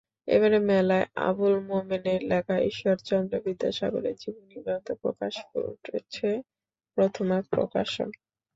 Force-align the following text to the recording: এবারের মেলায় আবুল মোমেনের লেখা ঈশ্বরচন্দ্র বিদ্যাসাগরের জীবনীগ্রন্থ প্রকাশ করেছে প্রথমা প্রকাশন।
এবারের 0.27 0.63
মেলায় 0.69 1.05
আবুল 1.27 1.55
মোমেনের 1.67 2.21
লেখা 2.31 2.55
ঈশ্বরচন্দ্র 2.69 3.33
বিদ্যাসাগরের 3.45 4.15
জীবনীগ্রন্থ 4.21 4.87
প্রকাশ 5.03 5.33
করেছে 5.51 6.27
প্রথমা 6.97 7.37
প্রকাশন। 7.51 8.09